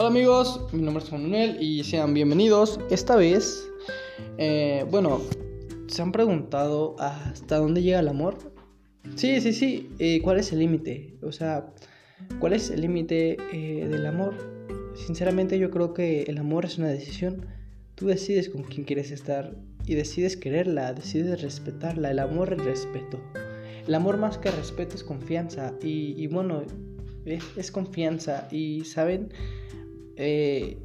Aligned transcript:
Hola 0.00 0.08
amigos, 0.08 0.66
mi 0.72 0.80
nombre 0.80 1.04
es 1.04 1.12
Manuel 1.12 1.58
y 1.60 1.84
sean 1.84 2.14
bienvenidos. 2.14 2.80
Esta 2.90 3.16
vez, 3.16 3.68
eh, 4.38 4.86
bueno, 4.90 5.20
¿se 5.88 6.00
han 6.00 6.10
preguntado 6.10 6.96
hasta 6.98 7.58
dónde 7.58 7.82
llega 7.82 8.00
el 8.00 8.08
amor? 8.08 8.38
Sí, 9.14 9.42
sí, 9.42 9.52
sí, 9.52 9.90
eh, 9.98 10.22
¿cuál 10.22 10.38
es 10.38 10.54
el 10.54 10.60
límite? 10.60 11.18
O 11.20 11.32
sea, 11.32 11.66
¿cuál 12.38 12.54
es 12.54 12.70
el 12.70 12.80
límite 12.80 13.36
eh, 13.52 13.88
del 13.88 14.06
amor? 14.06 14.32
Sinceramente 14.94 15.58
yo 15.58 15.70
creo 15.70 15.92
que 15.92 16.22
el 16.22 16.38
amor 16.38 16.64
es 16.64 16.78
una 16.78 16.88
decisión. 16.88 17.44
Tú 17.94 18.06
decides 18.06 18.48
con 18.48 18.62
quién 18.62 18.84
quieres 18.84 19.10
estar 19.10 19.54
y 19.84 19.96
decides 19.96 20.38
quererla, 20.38 20.94
decides 20.94 21.42
respetarla. 21.42 22.10
El 22.10 22.20
amor 22.20 22.54
es 22.54 22.64
respeto. 22.64 23.20
El 23.86 23.94
amor 23.94 24.16
más 24.16 24.38
que 24.38 24.50
respeto 24.50 24.94
es 24.94 25.04
confianza 25.04 25.74
y, 25.82 26.14
y 26.16 26.26
bueno, 26.26 26.62
es, 27.26 27.44
es 27.58 27.70
confianza 27.70 28.48
y, 28.50 28.86
¿saben? 28.86 29.30
Eh, 30.22 30.78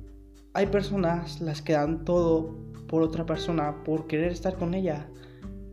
hay 0.53 0.67
personas 0.67 1.41
las 1.41 1.61
que 1.61 1.73
dan 1.73 2.05
todo 2.05 2.55
por 2.87 3.03
otra 3.03 3.25
persona, 3.25 3.83
por 3.83 4.07
querer 4.07 4.31
estar 4.31 4.55
con 4.55 4.73
ella. 4.73 5.09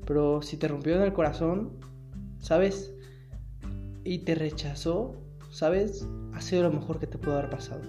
Pero 0.04 0.42
si 0.42 0.56
te 0.56 0.66
rompió 0.66 0.96
en 0.96 1.02
el 1.02 1.12
corazón, 1.12 1.70
¿sabes? 2.40 2.92
Y 4.02 4.18
te 4.24 4.34
rechazó, 4.34 5.14
¿sabes? 5.52 6.08
Ha 6.34 6.40
sido 6.40 6.64
lo 6.64 6.72
mejor 6.72 6.98
que 6.98 7.06
te 7.06 7.18
pudo 7.18 7.34
haber 7.38 7.50
pasado. 7.50 7.82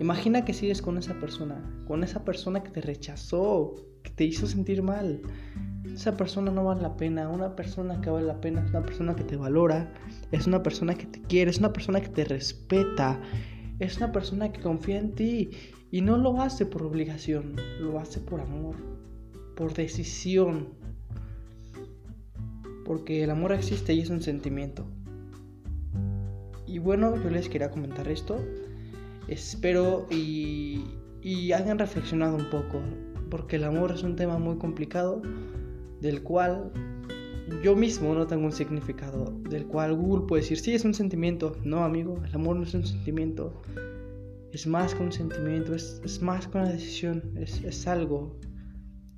Imagina 0.00 0.44
que 0.44 0.52
sigues 0.52 0.82
con 0.82 0.98
esa 0.98 1.14
persona, 1.20 1.62
con 1.86 2.02
esa 2.02 2.24
persona 2.24 2.64
que 2.64 2.70
te 2.70 2.80
rechazó, 2.80 3.76
que 4.02 4.10
te 4.10 4.24
hizo 4.24 4.48
sentir 4.48 4.82
mal. 4.82 5.22
Esa 5.84 6.16
persona 6.16 6.50
no 6.50 6.64
vale 6.64 6.82
la 6.82 6.96
pena. 6.96 7.28
Una 7.28 7.54
persona 7.54 8.00
que 8.00 8.10
vale 8.10 8.26
la 8.26 8.40
pena 8.40 8.64
es 8.64 8.70
una 8.70 8.82
persona 8.82 9.14
que 9.14 9.22
te 9.22 9.36
valora, 9.36 9.92
es 10.32 10.48
una 10.48 10.64
persona 10.64 10.96
que 10.96 11.06
te 11.06 11.20
quiere, 11.22 11.52
es 11.52 11.58
una 11.58 11.72
persona 11.72 12.00
que 12.00 12.08
te 12.08 12.24
respeta, 12.24 13.20
es 13.78 13.96
una 13.96 14.12
persona 14.12 14.52
que 14.52 14.60
confía 14.60 14.98
en 14.98 15.14
ti 15.14 15.50
y 15.90 16.00
no 16.00 16.16
lo 16.16 16.40
hace 16.40 16.66
por 16.66 16.82
obligación, 16.82 17.56
lo 17.80 17.98
hace 17.98 18.20
por 18.20 18.40
amor, 18.40 18.76
por 19.56 19.74
decisión. 19.74 20.68
Porque 22.84 23.24
el 23.24 23.30
amor 23.30 23.52
existe 23.52 23.94
y 23.94 24.00
es 24.00 24.10
un 24.10 24.22
sentimiento. 24.22 24.86
Y 26.66 26.78
bueno, 26.78 27.14
yo 27.22 27.30
les 27.30 27.48
quería 27.48 27.70
comentar 27.70 28.08
esto. 28.08 28.38
Espero 29.28 30.06
y, 30.10 30.84
y 31.22 31.52
hayan 31.52 31.78
reflexionado 31.78 32.36
un 32.36 32.50
poco, 32.50 32.80
porque 33.30 33.56
el 33.56 33.64
amor 33.64 33.92
es 33.92 34.02
un 34.02 34.16
tema 34.16 34.38
muy 34.38 34.58
complicado, 34.58 35.22
del 36.00 36.22
cual 36.22 36.70
yo 37.62 37.76
mismo 37.76 38.14
no 38.14 38.26
tengo 38.26 38.44
un 38.44 38.52
significado 38.52 39.32
del 39.50 39.66
cual 39.66 39.94
Google 39.94 40.26
puede 40.26 40.42
decir, 40.42 40.58
sí, 40.58 40.74
es 40.74 40.84
un 40.84 40.94
sentimiento. 40.94 41.56
No, 41.64 41.84
amigo, 41.84 42.22
el 42.24 42.34
amor 42.34 42.56
no 42.56 42.62
es 42.62 42.74
un 42.74 42.86
sentimiento. 42.86 43.62
Es 44.52 44.66
más 44.66 44.94
que 44.94 45.02
un 45.02 45.12
sentimiento, 45.12 45.74
es, 45.74 46.22
más 46.22 46.46
que 46.46 46.58
una 46.58 46.70
decisión, 46.70 47.22
es, 47.36 47.62
es, 47.64 47.86
algo, 47.86 48.38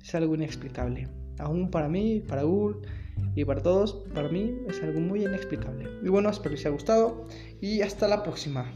es 0.01 0.15
algo 0.15 0.35
inexplicable. 0.35 1.07
Aún 1.39 1.69
para 1.69 1.87
mí, 1.87 2.21
para 2.27 2.43
Google 2.43 2.87
y 3.35 3.45
para 3.45 3.61
todos, 3.61 4.03
para 4.13 4.29
mí 4.29 4.55
es 4.67 4.81
algo 4.81 4.99
muy 4.99 5.23
inexplicable. 5.23 5.87
Y 6.03 6.09
bueno, 6.09 6.29
espero 6.29 6.49
que 6.49 6.57
les 6.57 6.65
haya 6.65 6.73
gustado 6.73 7.27
y 7.61 7.81
hasta 7.81 8.07
la 8.07 8.23
próxima. 8.23 8.73